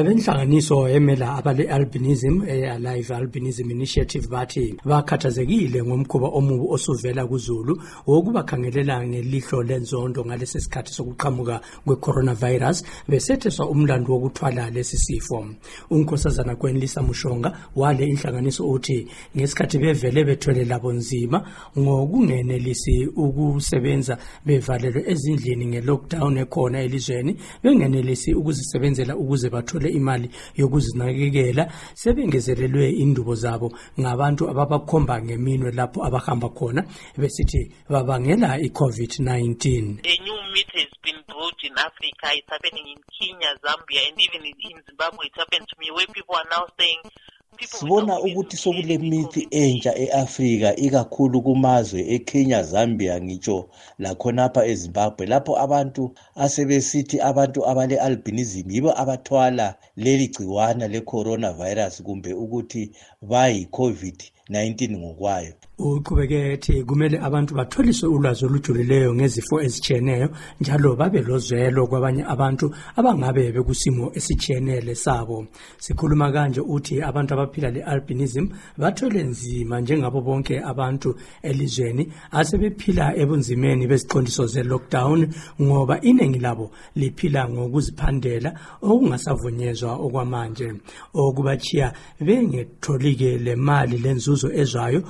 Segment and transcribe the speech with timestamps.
[0.00, 10.24] abenhlanganiso emela abale-albinism e-alive albinism initiative bathi bakhathazekile ngomkhuba omubi osuvela kuzulu wokubakhangelela ngelihlo lenzondo
[10.24, 15.46] ngalesi sikhathi sokuqhamuka kwe-coronavirus besetheswa umlando wokuthwala lesi sifo.
[15.90, 19.06] Unkosazana kwenlisa mushonga wale inhlanganiso uthi
[19.36, 21.44] ngesikhathi bevele bethwele labo nzima
[21.78, 33.34] ngokungenelisi ukusebenza bevalelwe ezindlini nge-lockdown ekhona elizweni bengenelisi ukuzisebenzela ukuze bathole imali yokuzinakekela sebengezelelwe indubo
[33.34, 36.82] zabo ngabantu ababakhomba ngeminwe lapho abahamba khona
[37.18, 42.26] besithi babangela i-covid-19 A new myth has been brought in Africa.
[42.34, 45.26] It's happening in Kenya, Zambia, and even in, in Zimbabwe.
[45.26, 47.02] It happened to me where people are now saying
[47.68, 53.58] sibona ukuthi sokule mithi entsha e-afrika ikakhulu kumazwe ekenya zambia ngitsho
[53.98, 56.02] lakhonapha ezimbabwe lapho abantu
[56.44, 62.82] asebesithi abantu abale-albinism yibo abathwala leli gciwana le-coronavirus kumbe ukuthi
[63.30, 65.52] bayi-covid-19 ngokwayo.
[65.80, 70.28] Uqhubeke ethi kumele abantu batholiswe ulwazi olujulileyo ngezifo ezitshiyeneyo
[70.60, 75.46] njalo babe lozwelo kwabanye abantu abangabe bekusimo esitshiyenele sabo.
[75.78, 78.46] Sikhuluma kanje uthi abantu abaphila le-albinism
[78.78, 85.28] bathwele nzima njengabo bonke abantu elizweni asebephila ebunzimeni beziqondiso ze-lockdown
[85.62, 88.50] ngoba iningi labo liphila ngokuziphandela
[88.82, 90.68] okungasavunyezwa okwamanje.
[91.14, 95.00] Okubachiya bengetholike le mali lenzuzo ezwayo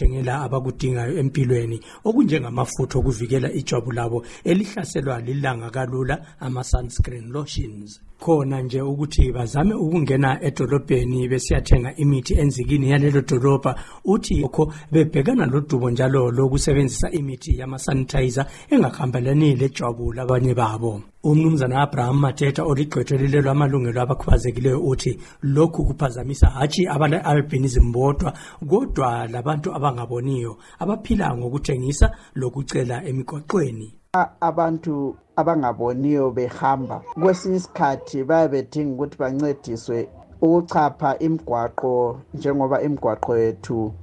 [0.00, 8.00] yokuzithengela abakudingayo empilweni okunjengamafutha okuvikela ijwabu labo elihlaselwa lilanga kalula ama-sunscreen lotions.
[8.20, 15.90] Khona nje ukuthi bazame ukungena edolobheni besiyathenga imithi enzikini yalelo dolobha uthi kho bebhekana lodubo
[15.90, 24.80] njalo lokusebenzisa imithi yama-sanitizer engahambelani lejwabu labanye babo umnumzana abraham mateta oligqwetho lilelo amalungelo abakhubazekileyo
[24.80, 28.32] uthi lokhu kuphazamisa hatshi abale-albinism bodwa
[28.68, 37.02] kodwa labantu abangaboniyo abaphila ngokuthengisa lokucela emigwaqweni A- abantu abangaboniyo behamba.
[37.14, 40.08] Kwesinye isikhathi bayabe bedinga ukuthi bancediswe
[40.42, 43.94] ukuchapha imigwaqo njengoba imigwaqo yethu ay- ay-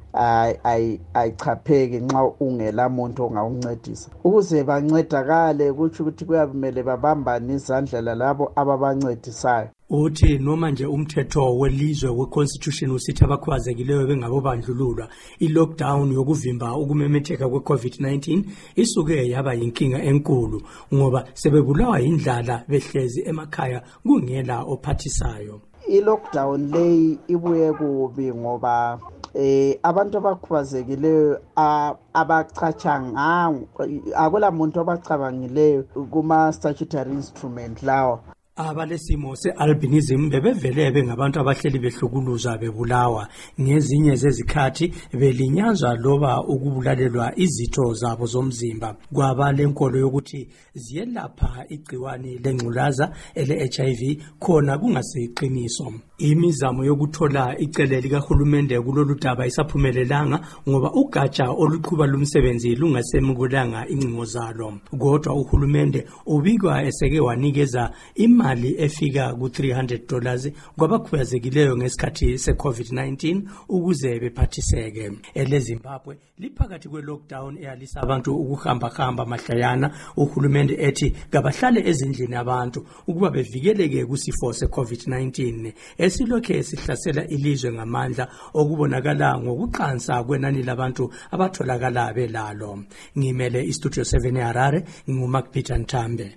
[1.13, 9.69] ayichapheki nxa ungela muntu ongawuncedisa ukuze bancedakale kutsho ukuthi kuyamele babambane izandla lalabo ababancedisayo.
[9.89, 15.07] Uthi noma nje umthetho welizwe we-constitution usithi abakhubazekileyo bengabobandlululwa
[15.39, 18.43] i-lockdown yokuvimba ukumemetheka kwe-covid-19
[18.75, 20.61] isuke yaba yinkinga enkulu
[20.93, 25.61] ngoba sebebulawa yindlala behlezi emakhaya kungela ophathisayo.
[25.87, 28.99] I-lockdown leyi ibuye kubi ngoba
[29.33, 33.67] eh abantu abakhubazekileyo a- abachacha ngawo
[34.15, 38.19] akula muntu obacabangileyo kuma-statutory instrument lawa.
[38.57, 43.27] Abalesimo se-albinism bebevele bengabantu abahleli behlukuluzwa bebulawa.
[43.61, 48.97] Ngezinye zezikhathi belinyazwa loba ukubulalelwa izitho zabo zomzimba.
[49.13, 59.45] Kwaba lenkolo yokuthi ziyelapha igciwane lengculaza ele-hiv khona kungasiqiniso imizamo yokuthola icele likahulumende kulolu daba
[59.45, 64.73] isaphumelelanga ngoba ugatsha oluqhuba lumsebenzi lungasemukulanga incingo zalo.
[64.97, 68.46] Kodwa uhulumende ubikwa eseke wanikeza imali
[68.77, 75.11] efika ku-300 dollars kwabakhubazekileyo ngesikhathi se-covid-19 ukuze bephathiseke.
[75.33, 84.53] Elezimbabwe liphakathi kwe-lockdown eyalisa abantu ukuhambahamba mahlayana uhulumende ethi kabahlale ezindlini abantu ukuba bevikeleke kusifo
[84.53, 92.83] se-covid-19 esilokhe sihlasela ilizwe ngamandla okubonakala ngokuqansa kwenani labantu abatholakala belalo.
[93.17, 96.35] Ngimele istudio 7 eharare ngingumacpeter ntambe